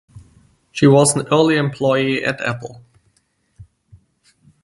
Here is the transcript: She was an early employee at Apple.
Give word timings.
She 0.71 0.87
was 0.87 1.15
an 1.15 1.27
early 1.27 1.57
employee 1.57 2.23
at 2.25 2.41
Apple. 2.41 2.81